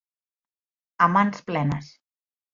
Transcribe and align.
A 1.07 1.11
mans 1.17 1.45
plenes. 1.51 1.93